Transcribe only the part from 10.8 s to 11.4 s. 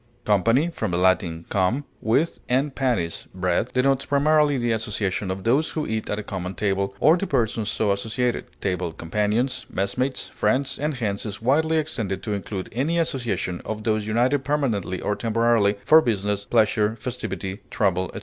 hence is